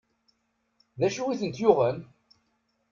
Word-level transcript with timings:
D 0.99 1.01
acu 1.07 1.23
i 1.29 1.35
tent-yuɣen? 1.41 1.97